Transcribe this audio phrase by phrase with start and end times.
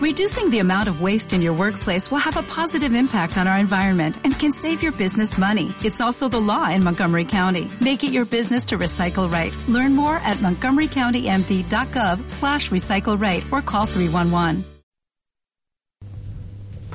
[0.00, 3.58] Reducing the amount of waste in your workplace will have a positive impact on our
[3.58, 5.74] environment and can save your business money.
[5.84, 7.68] It's also the law in Montgomery County.
[7.82, 9.52] Make it your business to recycle right.
[9.68, 14.64] Learn more at montgomerycountymd.gov slash recycle right or call 311.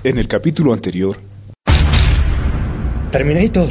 [0.04, 1.16] En el capítulo anterior.
[3.12, 3.70] Terminator.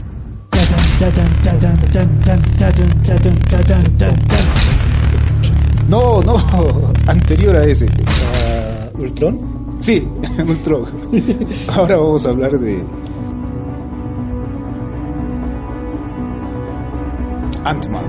[5.89, 7.89] No, no, anterior a ese.
[8.99, 9.77] Ultron.
[9.81, 10.07] Sí,
[10.49, 10.87] Ultron.
[11.69, 12.83] Ahora vamos a hablar de
[17.65, 18.05] Ant-Man.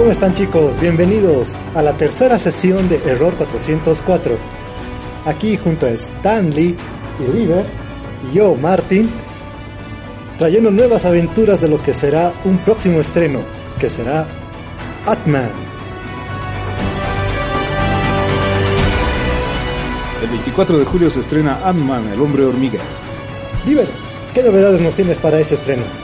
[0.00, 0.80] ¿Cómo están chicos?
[0.80, 4.34] Bienvenidos a la tercera sesión de Error 404.
[5.26, 6.74] Aquí junto a Stanley
[7.18, 7.66] y River
[8.26, 9.10] y yo, Martin,
[10.38, 13.40] trayendo nuevas aventuras de lo que será un próximo estreno,
[13.78, 14.26] que será
[15.04, 15.50] Atman.
[20.22, 22.80] El 24 de julio se estrena Ant-Man, el hombre hormiga.
[23.66, 23.88] River,
[24.32, 25.99] ¿qué novedades nos tienes para ese estreno?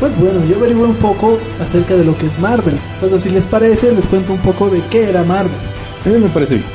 [0.00, 2.78] Pues bueno, yo averigué un poco acerca de lo que es Marvel.
[2.94, 5.58] Entonces, si les parece, les cuento un poco de qué era Marvel.
[6.04, 6.66] A mí me parece bien.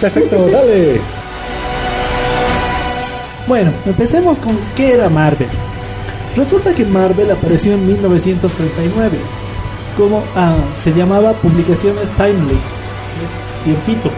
[0.00, 1.00] Perfecto, dale.
[3.46, 5.48] Bueno, empecemos con qué era Marvel.
[6.36, 9.18] Resulta que Marvel apareció en 1939,
[9.96, 14.10] como ah, se llamaba Publicaciones Timely, es tiempito.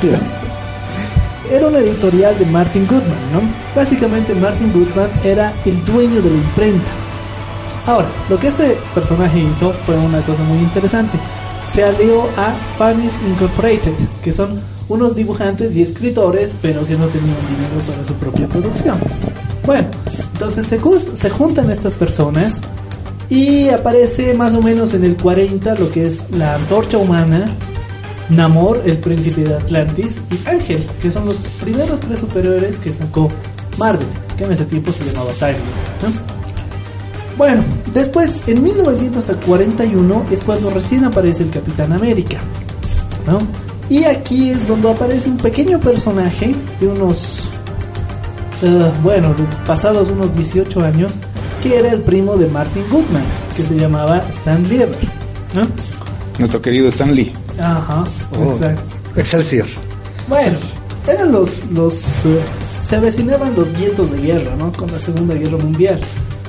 [1.50, 3.42] era una editorial de Martin Goodman, ¿no?
[3.74, 6.90] Básicamente Martin Goodman era el dueño de la imprenta.
[7.88, 11.18] Ahora, lo que este personaje hizo fue una cosa muy interesante.
[11.66, 17.34] Se alió a Funnies Incorporated, que son unos dibujantes y escritores, pero que no tenían
[17.48, 18.98] dinero para su propia producción.
[19.64, 19.88] Bueno,
[20.34, 22.60] entonces se, juntan estas personas
[23.30, 27.46] y aparece más o menos en el 40 lo que es la antorcha humana,
[28.28, 33.30] Namor, el príncipe de Atlantis, y Ángel, que son los primeros tres superiores que sacó
[33.78, 36.37] Marvel, que en ese tiempo se llamaba Time.
[37.38, 37.62] Bueno,
[37.94, 42.38] después, en 1941 es cuando recién aparece el Capitán América,
[43.26, 43.38] ¿no?
[43.88, 47.40] Y aquí es donde aparece un pequeño personaje de unos,
[48.62, 49.34] uh, bueno,
[49.66, 51.18] pasados unos 18 años,
[51.62, 53.22] que era el primo de Martin Goodman,
[53.56, 54.98] que se llamaba Stan Lieber,
[55.54, 55.62] ¿no?
[56.38, 57.32] Nuestro querido Stan Lee.
[57.58, 58.04] Ajá,
[58.36, 58.52] Oh.
[58.52, 58.82] exacto.
[59.16, 59.66] Excelsior.
[60.28, 60.58] Bueno,
[61.06, 62.40] eran los, los eh,
[62.84, 64.70] se avecinaban los vientos de guerra, ¿no?
[64.72, 65.98] Con la Segunda Guerra Mundial.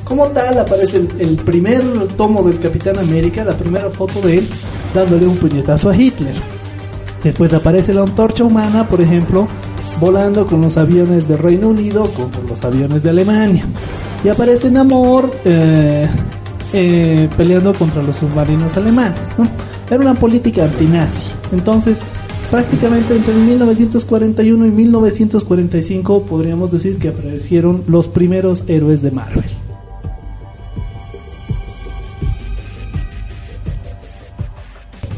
[0.09, 1.83] Como tal, aparece el, primer
[2.17, 4.47] tomo del Capitán América, la primera foto de él
[4.91, 6.35] dándole un puñetazo a Hitler.
[7.23, 9.47] Después aparece la antorcha humana, por ejemplo,
[9.99, 13.63] volando con los aviones del Reino Unido contra los aviones de Alemania.
[14.23, 16.07] Y aparece Namor eh,
[16.73, 19.19] eh, peleando contra los submarinos alemanes.
[19.91, 21.33] Era una política antinazi.
[21.51, 22.01] Entonces,
[22.49, 29.68] prácticamente entre 1941 y 1945 podríamos decir que aparecieron los primeros héroes de Marvel.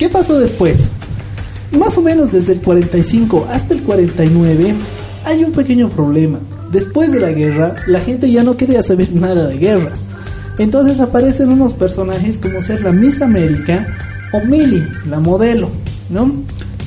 [0.02, 0.80] ¿Qué pasó después?
[1.78, 4.74] Más o menos desde el 45 hasta el 49
[5.24, 6.40] hay un pequeño problema.
[6.72, 9.92] Después de la guerra, la gente ya no quería saber nada de guerra.
[10.58, 13.96] Entonces aparecen unos personajes como ser la Miss América
[14.34, 15.70] o Millie, la modelo,
[16.10, 16.34] ¿no?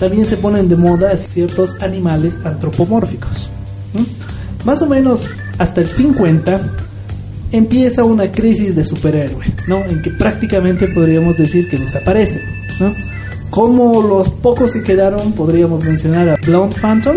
[0.00, 3.48] También se ponen de moda ciertos animales antropomórficos.
[4.64, 6.68] Más o menos hasta el 50
[7.52, 9.84] empieza una crisis de superhéroe, ¿no?
[9.84, 12.94] En que prácticamente podríamos decir que desaparecen, ¿no?
[13.50, 17.16] Como los pocos que quedaron, podríamos mencionar a Blonde Phantom,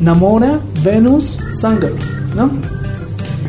[0.00, 1.94] Namora, Venus, Sangirl,
[2.36, 2.50] ¿no?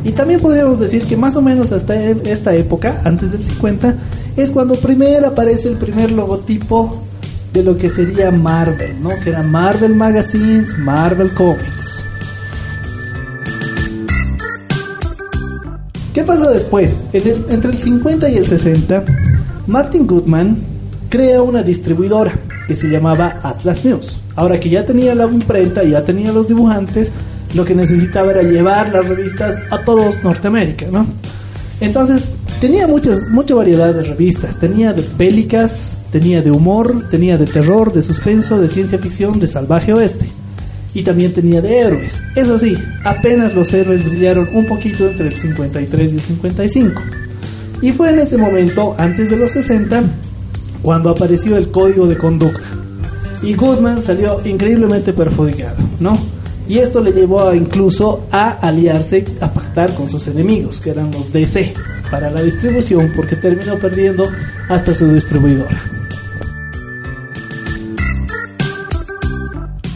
[0.03, 3.95] Y también podríamos decir que más o menos hasta e- esta época, antes del 50,
[4.37, 6.89] es cuando primero aparece el primer logotipo
[7.53, 9.09] de lo que sería Marvel, ¿no?
[9.23, 12.05] Que era Marvel Magazines, Marvel Comics.
[16.13, 16.95] ¿Qué pasa después?
[17.13, 19.03] En el- entre el 50 y el 60,
[19.67, 20.57] Martin Goodman
[21.09, 22.33] crea una distribuidora
[22.67, 24.19] que se llamaba Atlas News.
[24.35, 27.11] Ahora que ya tenía la imprenta, ya tenía los dibujantes,
[27.55, 31.07] lo que necesitaba era llevar las revistas a todos Norteamérica, ¿no?
[31.81, 32.25] Entonces,
[32.61, 34.59] tenía muchas, mucha variedad de revistas.
[34.59, 39.47] Tenía de bélicas, tenía de humor, tenía de terror, de suspenso, de ciencia ficción, de
[39.47, 40.27] salvaje oeste.
[40.93, 42.21] Y también tenía de héroes.
[42.35, 47.01] Eso sí, apenas los héroes brillaron un poquito entre el 53 y el 55.
[47.81, 50.03] Y fue en ese momento, antes de los 60,
[50.81, 52.67] cuando apareció el código de conducta.
[53.41, 56.17] Y Goodman salió increíblemente perjudicado, ¿no?
[56.67, 61.11] Y esto le llevó a, incluso a aliarse, a pactar con sus enemigos, que eran
[61.11, 61.73] los DC,
[62.11, 64.25] para la distribución, porque terminó perdiendo
[64.67, 65.77] hasta su distribuidora.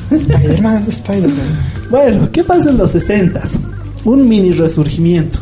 [0.09, 1.73] Spider-Man, Spider-Man.
[1.89, 3.41] Bueno, ¿qué pasa en los 60
[4.05, 5.39] Un mini resurgimiento.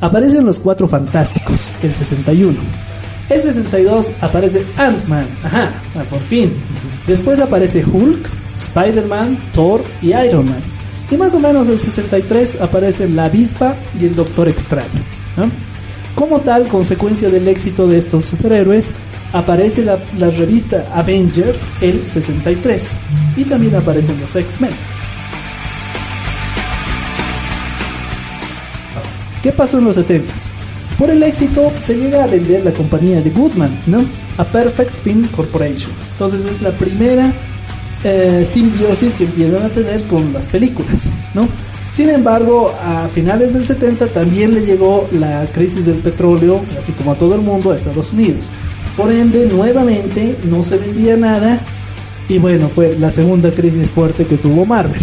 [0.00, 2.58] Aparecen los cuatro fantásticos, el 61.
[3.30, 6.52] El 62 aparece Ant-Man, ajá, ah, por fin.
[7.06, 8.28] Después aparece Hulk,
[8.58, 10.60] Spider-Man, Thor y Iron Man.
[11.12, 14.88] Y más o menos el 63 aparecen la avispa y el Doctor Extraño.
[16.16, 18.90] Como tal, consecuencia del éxito de estos superhéroes,
[19.32, 22.96] aparece la, la revista Avengers el 63
[23.36, 24.72] y también aparecen los X-Men.
[29.40, 30.49] ¿Qué pasó en los 70
[31.00, 34.04] Por el éxito se llega a vender la compañía de Goodman, ¿no?
[34.36, 35.90] A Perfect Film Corporation.
[36.12, 37.32] Entonces es la primera
[38.04, 41.48] eh, simbiosis que empiezan a tener con las películas, ¿no?
[41.94, 47.12] Sin embargo, a finales del 70 también le llegó la crisis del petróleo, así como
[47.12, 48.44] a todo el mundo, a Estados Unidos.
[48.94, 51.60] Por ende, nuevamente no se vendía nada
[52.28, 55.00] y bueno, fue la segunda crisis fuerte que tuvo Marvel.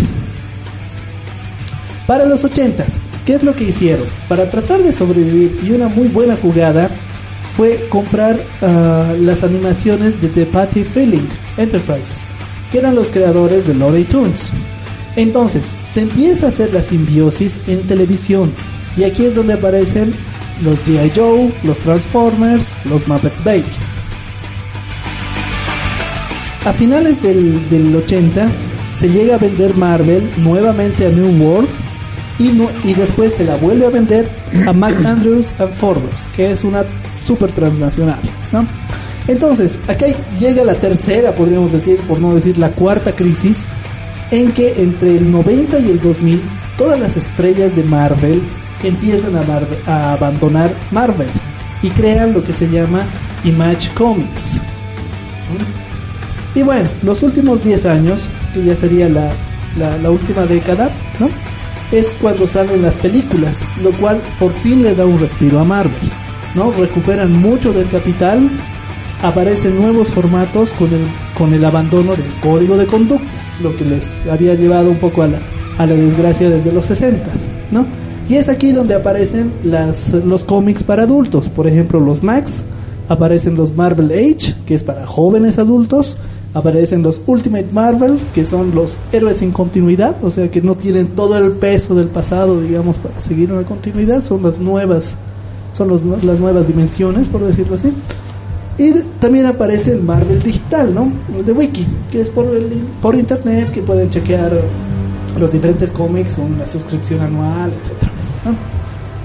[2.05, 4.07] Para los 80s, ¿qué es lo que hicieron?
[4.29, 6.89] Para tratar de sobrevivir y una muy buena jugada
[7.57, 11.27] fue comprar ah, las animaciones de The Patty Freeling
[11.57, 12.25] Enterprises,
[12.71, 14.51] que eran los creadores de Looney Tunes.
[15.17, 18.49] Entonces, se empieza a hacer la simbiosis en televisión
[18.95, 20.13] y aquí es donde aparecen
[20.63, 21.11] los G.I.
[21.13, 23.65] Joe, los Transformers, los Muppets Baby.
[26.65, 28.49] A finales del, 80
[28.97, 31.86] se llega a vender Marvel nuevamente a New World
[32.39, 32.49] y,
[32.87, 34.27] y después se la vuelve a vender
[34.67, 36.83] a Mac Andrews and Forbes, que es una
[37.25, 38.19] super transnacional.
[39.27, 40.05] Entonces, aquí
[40.39, 43.57] llega la tercera, podríamos decir, por no decir la cuarta crisis,
[44.31, 46.41] en que entre el 90 y el 2000
[46.77, 48.41] todas las estrellas de Marvel
[48.83, 51.27] empiezan a, abandonar Marvel
[51.81, 53.01] y crean lo que se llama
[53.43, 54.61] Image Comics.
[56.55, 59.29] Y bueno, los últimos 10 años, que ya sería la,
[60.01, 60.89] la, última década,
[61.19, 61.29] ¿no?
[61.91, 66.11] Es cuando salen las películas, lo cual por fin le da un respiro a Marvel,
[66.53, 66.71] ¿no?
[66.71, 68.49] Recuperan mucho del capital,
[69.23, 71.01] aparecen nuevos formatos con el,
[71.37, 73.27] con el abandono del código de conducta,
[73.63, 75.39] lo que les había llevado un poco a la,
[75.77, 77.25] a la desgracia desde los 60,
[77.71, 77.85] ¿no?
[78.29, 81.47] Y es aquí donde aparecen las, los cómics para adultos.
[81.47, 82.65] Por ejemplo, los Max,
[83.07, 86.17] aparecen los Marvel Age, que es para jóvenes adultos.
[86.57, 91.09] Aparecen los Ultimate Marvel, que son los héroes sin continuidad, o sea que no tienen
[91.09, 94.23] todo el peso del pasado, digamos, para seguir una continuidad.
[94.23, 95.15] Son las nuevas,
[95.73, 97.93] son los, las nuevas dimensiones, por decirlo así.
[98.79, 101.11] Y también aparece el Marvel Digital, ¿no?
[101.37, 102.47] El de Wiki, que es por,
[103.03, 104.59] por internet, que pueden chequear
[105.39, 108.11] los diferentes cómics, una suscripción anual, etcétera.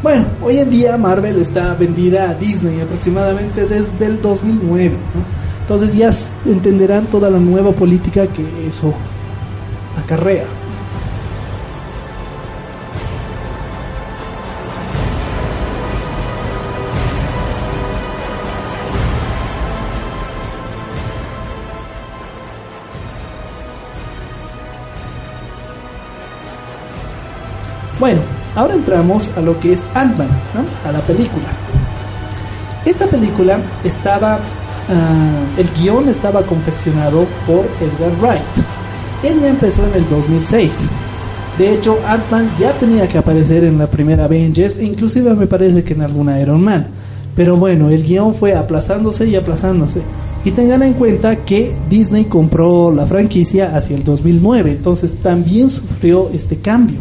[0.03, 4.97] Bueno, hoy en día Marvel está vendida a Disney aproximadamente desde el 2009.
[5.63, 6.11] Entonces ya
[6.45, 8.95] entenderán toda la nueva política que eso
[9.97, 10.45] acarrea.
[27.99, 28.21] Bueno,
[28.55, 30.29] Ahora entramos a lo que es Ant-Man,
[30.85, 31.49] a la película.
[32.85, 34.41] Esta película estaba,
[34.89, 38.67] ah, el guion estaba confeccionado por Edgar Wright.
[39.23, 40.89] Ella empezó en el 2006.
[41.59, 45.85] De hecho, Ant-Man ya tenía que aparecer en la primera Avengers, e inclusive me parece
[45.85, 46.87] que en alguna Iron Man.
[47.37, 50.01] Pero bueno, el guion fue aplazándose y aplazándose.
[50.45, 56.31] Y tengan en cuenta que Disney compró la franquicia hacia el 2009, entonces también sufrió
[56.35, 56.99] este cambio.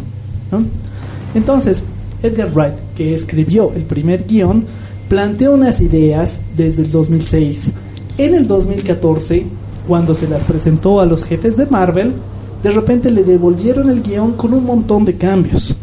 [1.34, 1.82] Entonces,
[2.22, 4.64] Edgar Wright, que escribió el primer guion,
[5.12, 7.74] planteó unas ideas desde el 2006.
[8.16, 9.44] En el 2014,
[9.86, 12.14] cuando se las presentó a los jefes de Marvel,
[12.62, 15.76] de repente le devolvieron el guion con un montón de cambios.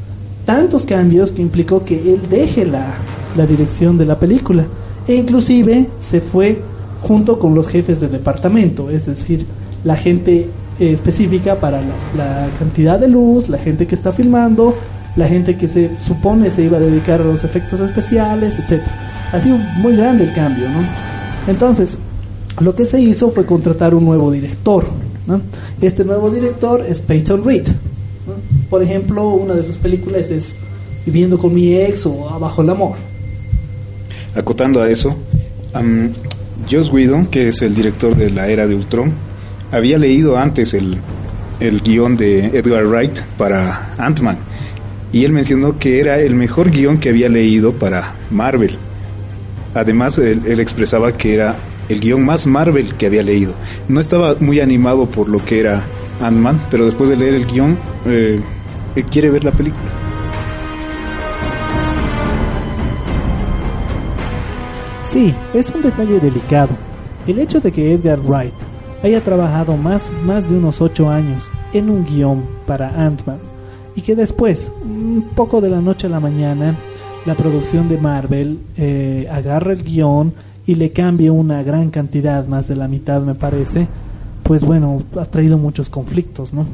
[0.45, 2.98] Tantos cambios que implicó que él deje la,
[3.45, 4.65] dirección de la película.
[5.07, 6.59] E inclusive se fue
[7.03, 9.45] junto con los jefes de departamento, es decir,
[9.83, 14.74] la gente específica para la, la, cantidad de luz, la gente que está filmando,
[15.15, 18.81] la gente que se supone se iba a dedicar a los efectos especiales, etc.
[19.31, 20.88] Ha sido muy grande el cambio, ¿no?
[21.48, 21.98] Entonces,
[22.59, 24.86] lo que se hizo fue contratar un nuevo director.
[25.81, 27.67] Este nuevo director es Peyton Reed.
[28.69, 30.57] Por ejemplo, una de sus películas es
[31.05, 32.95] Viviendo con mi ex o Abajo el amor.
[34.36, 35.15] Acotando a eso,
[36.69, 39.13] Joss Whedon, que es el director de la era de Ultron,
[39.71, 40.98] había leído antes el,
[41.59, 44.38] el guion de Edgar Wright para Ant-Man
[45.12, 48.77] y él mencionó que era el mejor guion que había leído para Marvel.
[49.73, 51.55] Además, él, expresaba que era
[51.89, 53.53] el guion más Marvel que había leído.
[53.88, 55.83] No estaba muy animado por lo que era
[56.21, 58.41] Ant-Man, pero después de leer el guion, eh,
[59.09, 59.83] quiere ver la película.
[65.05, 66.75] Sí, es un detalle delicado.
[67.25, 68.53] El hecho de que Edgar Wright
[69.01, 73.39] haya trabajado más, más de unos 8 años en un guion para Ant-Man
[73.95, 76.77] y que después, un poco de la noche a la mañana,
[77.25, 80.33] la producción de Marvel eh, agarra el guion
[80.65, 83.88] y le cambie una gran cantidad, más de la mitad me parece,
[84.43, 86.65] pues bueno, ha traído muchos conflictos, ¿no?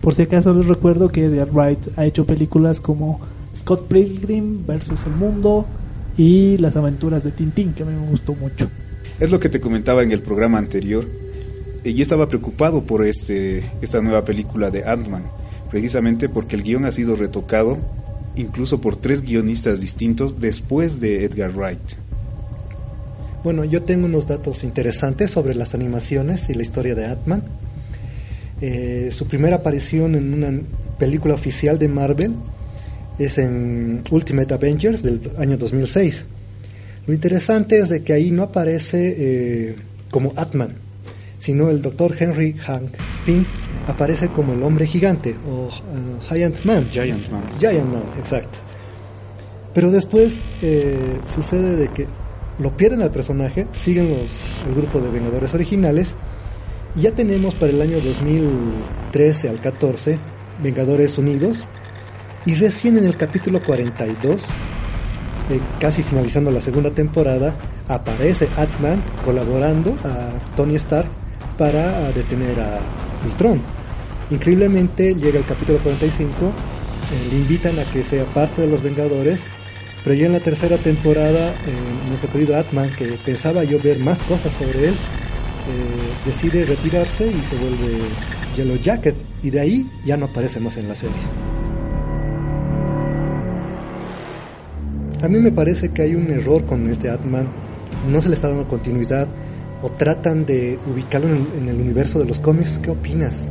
[0.00, 3.20] Por si acaso les recuerdo que Edgar Wright ha hecho películas como
[3.56, 5.66] Scott Pilgrim versus el Mundo,
[6.16, 8.68] y las aventuras de Tintín, que a mí me gustó mucho.
[9.18, 11.04] Es lo que te comentaba en el programa anterior.
[11.82, 15.24] Eh, yo estaba preocupado por este, esta nueva película de Ant-Man,
[15.70, 17.78] precisamente porque el guion ha sido retocado
[18.36, 21.94] incluso por tres guionistas distintos después de Edgar Wright.
[23.42, 27.42] Bueno, yo tengo unos datos interesantes sobre las animaciones y la historia de Ant-Man.
[28.60, 30.60] Eh, su primera aparición en una
[30.98, 32.32] película oficial de Marvel
[33.18, 36.24] es en Ultimate Avengers del año 2006.
[37.06, 39.76] Lo interesante es de que ahí no aparece eh,
[40.10, 40.74] como Atman,
[41.44, 42.94] sino el doctor Henry Hank
[43.26, 43.44] Pym
[43.86, 45.70] aparece como el hombre gigante o uh,
[46.26, 46.88] Giant Man.
[46.90, 47.42] Giant Man.
[47.60, 48.60] Giant Man, exacto.
[49.74, 52.06] Pero después eh, sucede de que
[52.58, 54.30] lo pierden al personaje, siguen los,
[54.66, 56.14] el grupo de Vengadores originales
[56.96, 60.18] y ya tenemos para el año 2013 al 14
[60.62, 61.62] Vengadores Unidos,
[62.46, 64.44] y recién en el capítulo 42,
[65.50, 67.54] eh, casi finalizando la segunda temporada,
[67.86, 71.23] aparece Atman colaborando a Tony Stark
[71.56, 72.80] para detener a
[73.24, 73.60] Ultron.
[74.30, 76.52] Increíblemente llega el capítulo 45, eh,
[77.30, 79.46] le invitan a que sea parte de los Vengadores,
[80.02, 81.56] pero ya en la tercera temporada eh,
[82.08, 84.96] nuestro querido Atman, que pensaba yo ver más cosas sobre él,
[86.26, 87.98] decide retirarse y se vuelve
[88.54, 91.16] Yellow Jacket y de ahí ya no aparece más en la serie.
[95.22, 97.46] A mí me parece que hay un error con este Atman.
[98.10, 99.26] No se le está dando continuidad
[99.84, 102.80] o tratan de ubicarlo en el, universo de los cómics.
[102.82, 103.44] ¿Qué opinas?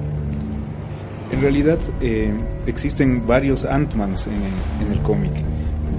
[1.32, 2.34] En realidad eh,
[2.66, 5.32] existen varios Ant-Mans en, el cómic.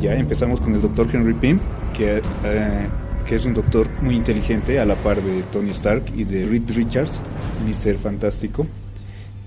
[0.03, 1.09] Ya empezamos con el Dr.
[1.13, 1.61] Henry Pym,
[1.97, 2.87] que, eh,
[3.25, 6.69] que es un doctor muy inteligente a la par de Tony Stark y de Reed
[6.75, 7.23] Richards,
[7.65, 8.67] Mister Fantástico.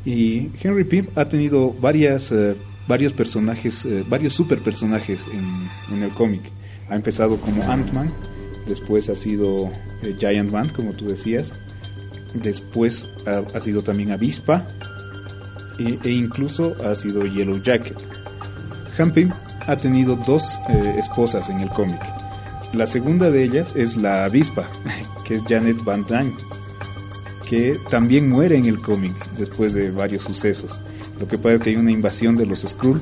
[0.05, 2.55] Y Henry Pym ha tenido varias eh,
[2.87, 5.25] varios personajes, varios super personajes
[5.91, 6.43] en, el cómic.
[6.89, 8.13] Ha empezado como Ant-Man,
[8.65, 9.69] después ha sido
[10.03, 11.51] eh, Giant Man, como tú decías,
[12.33, 14.65] después ha, sido también Avispa
[15.79, 17.97] e, incluso ha sido Yellow Jacket.
[18.97, 19.31] Hampim
[19.67, 22.01] ha tenido dos eh, esposas en el cómic.
[22.73, 24.67] La segunda de ellas es la avispa,
[25.25, 26.33] que es Janet Van Dyne,
[27.47, 30.79] que también muere en el cómic después de varios sucesos.
[31.19, 33.01] Lo que pasa es que hay una invasión de los Skrull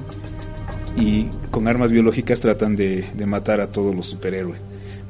[0.97, 4.59] y con armas biológicas tratan de, matar a todos los superhéroes.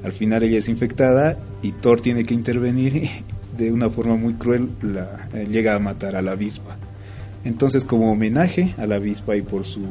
[0.04, 3.10] Al final ella es infectada y Thor tiene que intervenir y
[3.58, 4.70] de una forma muy cruel
[5.34, 6.78] eh, llega a matar a la avispa.
[7.44, 9.82] Entonces como homenaje a la avispa y por su,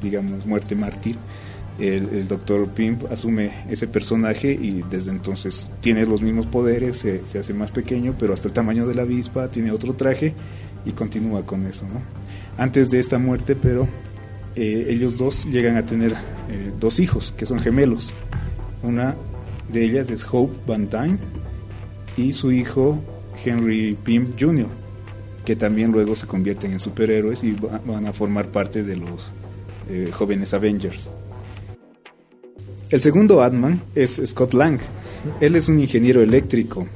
[0.00, 1.16] digamos, muerte mártir,
[1.78, 7.38] el, doctor Pimp asume ese personaje y desde entonces tiene los mismos poderes, se, se,
[7.38, 10.34] hace más pequeño, pero hasta el tamaño de la avispa, tiene otro traje
[10.84, 11.84] y continúa con eso.
[11.84, 12.02] ¿no?
[12.60, 13.86] Antes de esta muerte, pero
[14.56, 18.12] eh, ellos dos llegan a tener eh, dos hijos que son gemelos.
[18.82, 19.14] Una
[19.70, 21.18] de ellas es Hope Van Dyne
[22.16, 23.02] y su hijo
[23.44, 24.66] Henry Pym Jr.,
[25.44, 29.32] que también luego se convierten en superhéroes y van a formar parte de los
[29.88, 31.10] eh, jóvenes Avengers.
[32.90, 34.78] El segundo Atman es Scott Lang.
[35.40, 36.86] Él es un ingeniero eléctrico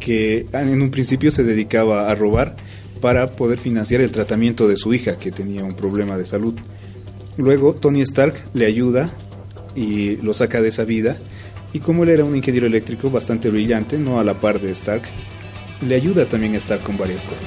[0.00, 2.56] que en un principio se dedicaba a robar
[3.00, 6.54] para poder financiar el tratamiento de su hija que tenía un problema de salud.
[7.36, 9.10] Luego Tony Stark le ayuda
[9.74, 11.18] y lo saca de esa vida
[11.76, 15.02] y como él era un ingeniero eléctrico bastante brillante, no a la par de Stark,
[15.86, 17.44] le ayuda también a Stark con varias cosas.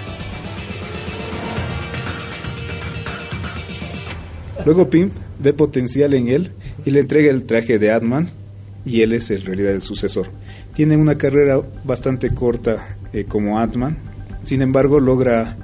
[4.65, 6.51] Luego Pimp ve potencial en él
[6.85, 8.29] y le entrega el traje de Atman
[8.85, 10.27] y él es en realidad el sucesor.
[10.75, 13.97] Tiene una carrera bastante corta eh, como Atman,
[14.43, 15.57] sin embargo, logra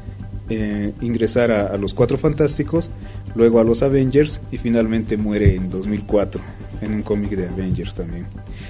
[0.50, 2.90] eh, ingresar a, los Cuatro Fantásticos,
[3.36, 6.42] luego a los Avengers y finalmente muere en 2004
[6.82, 8.26] en un cómic de Avengers también.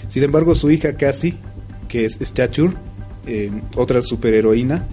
[0.08, 1.38] Sin embargo, su hija Cassie
[1.88, 2.74] que es Stature,
[3.28, 4.84] eh, otra superheroína,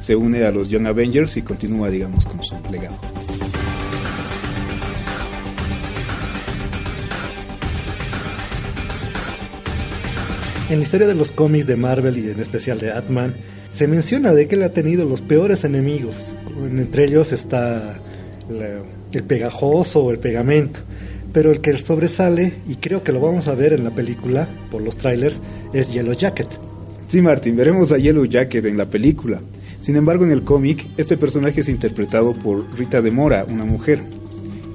[0.00, 2.98] se une a los Young Avengers y continúa, digamos, con su legado.
[10.70, 13.34] En la historia de los cómics de Marvel y en especial de Atman,
[13.74, 16.34] se menciona de que él ha tenido los peores enemigos.
[16.70, 17.94] Entre ellos está
[19.12, 20.80] el pegajoso o el pegamento.
[21.32, 24.82] Pero el que sobresale, y creo que lo vamos a ver en la película por
[24.82, 25.40] los trailers,
[25.72, 26.48] es Yellow Jacket.
[27.08, 29.40] Sí, Martín, veremos a Yellow Jacket en la película.
[29.80, 34.02] Sin embargo, en el cómic, este personaje es interpretado por Rita de Mora, una mujer.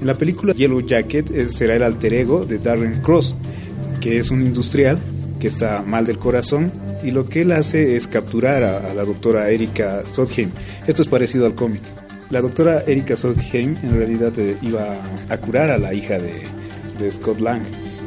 [0.01, 3.35] En la película Yellow Jacket será el alter ego de Darren Cross,
[3.99, 4.99] que es un industrial
[5.39, 6.71] que está mal del corazón
[7.03, 10.49] y lo que él hace es capturar a, la doctora Erika Sodheim.
[10.87, 11.81] Esto es parecido al cómic.
[12.29, 14.97] La doctora Erika Sodheim en realidad eh, iba
[15.29, 17.61] a curar a la hija de, Scott Lang.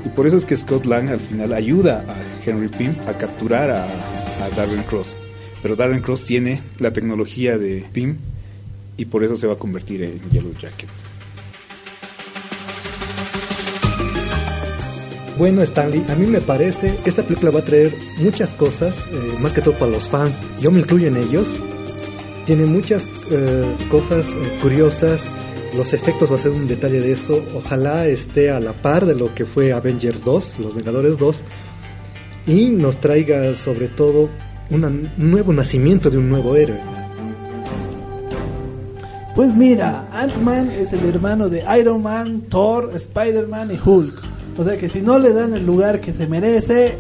[0.04, 3.70] Y por eso es que Scott Lang al final ayuda a Henry Pym a capturar
[3.70, 5.16] a, a Darren Cross.
[5.62, 8.16] Pero Darren Cross tiene la tecnología de Pym
[8.96, 10.90] y por eso se va a convertir en Yellow Jacket.
[15.38, 19.54] Bueno, Stanley, a mí me parece, esta película va a traer muchas cosas, eh, más
[19.54, 21.50] que todo para los fans, yo me incluyo en ellos.
[22.50, 25.22] Tiene muchas eh, cosas eh, curiosas,
[25.76, 27.40] los efectos va a ser un detalle de eso.
[27.54, 31.44] Ojalá esté a la par de lo que fue Avengers 2, Los Vengadores 2,
[32.48, 34.30] y nos traiga sobre todo
[34.68, 36.80] un nuevo nacimiento de un nuevo héroe.
[39.36, 44.22] Pues mira, Ant-Man es el hermano de Iron Man, Thor, Spider-Man y Hulk.
[44.58, 46.98] O sea que si no le dan el lugar que se merece...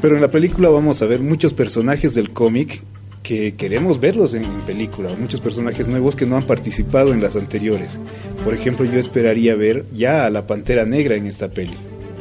[0.00, 2.82] Pero en la película vamos a ver muchos personajes del cómic
[3.22, 7.98] que queremos verlos en, película, muchos personajes nuevos que no han participado en las anteriores.
[8.44, 11.76] Por ejemplo, yo esperaría ver ya a la Pantera Negra en esta peli,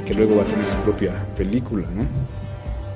[0.06, 2.04] que luego va a tener su propia película, ¿no?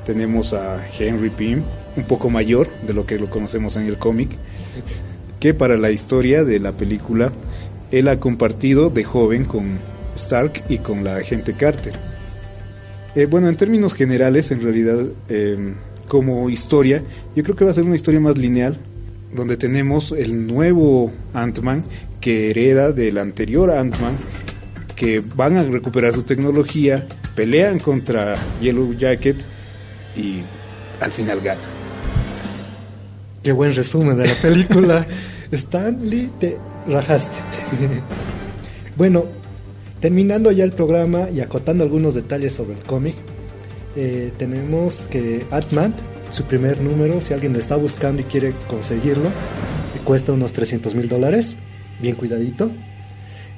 [0.06, 1.64] Tenemos a Henry Pym,
[1.96, 4.32] un poco mayor de lo que lo conocemos en el cómic,
[5.40, 7.32] que para la historia de la película
[7.92, 9.78] él ha compartido de joven con
[10.16, 11.94] Stark y con la agente Carter.
[13.16, 15.74] Eh, bueno, en términos generales, en realidad, eh,
[16.08, 17.02] como historia,
[17.36, 18.78] yo creo que va a ser una historia más lineal,
[19.34, 21.86] donde tenemos el nuevo Ant-Man
[22.22, 24.18] que hereda del anterior Ant-Man,
[24.96, 29.38] que van a recuperar su tecnología, pelean contra Yellow Jacket
[30.16, 30.42] y
[31.00, 31.66] al final ganan.
[33.42, 35.06] Qué buen resumen de la película.
[35.52, 37.38] Stanley, te rajaste.
[38.96, 39.26] bueno,
[40.04, 43.16] Terminando ya el programa y acotando algunos detalles sobre el cómic,
[43.96, 45.96] eh, tenemos que Atman,
[46.32, 49.30] su primer número, si alguien lo está buscando y quiere conseguirlo,
[50.04, 51.56] cuesta unos 300 mil dólares,
[52.02, 52.72] bien cuidadito.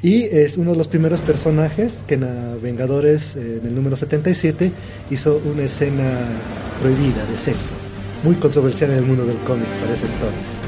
[0.02, 2.28] Y es uno de los primeros personajes que en
[2.62, 4.71] Vengadores, eh, en el número 77,
[5.10, 6.12] hizo una escena
[6.82, 7.74] prohibida de sexo,
[8.24, 10.65] muy controversial en el mundo del cómic para ese entonces.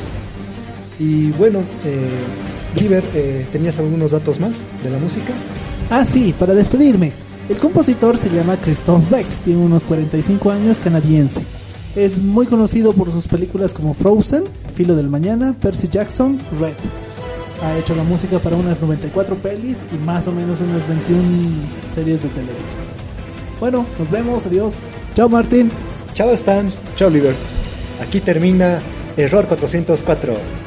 [0.99, 5.33] Y bueno, eh, River, eh, ¿tenías algunos datos más de la música?
[5.89, 7.26] Ah, sí, para despedirme.
[7.49, 11.41] El compositor se llama Christoph Beck, tiene unos 45 años, canadiense.
[11.95, 14.43] Es muy conocido por sus películas como Frozen,
[14.75, 16.73] Filo del Mañana, Percy Jackson, Red.
[17.63, 21.23] Ha hecho la música para unas 94 pelis y más o menos unas 21
[21.95, 22.87] series de televisión.
[23.59, 24.73] Bueno, nos vemos, adiós.
[25.15, 25.71] Chao Martín.
[26.13, 26.69] Chao Stan.
[26.95, 27.33] Chao líder.
[28.01, 28.79] Aquí termina
[29.15, 30.66] Error 404.